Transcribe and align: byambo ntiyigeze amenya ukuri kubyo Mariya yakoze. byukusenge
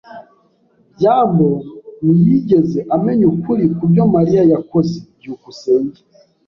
byambo 0.95 1.49
ntiyigeze 2.03 2.79
amenya 2.95 3.25
ukuri 3.33 3.63
kubyo 3.77 4.03
Mariya 4.15 4.41
yakoze. 4.51 4.97
byukusenge 5.17 5.99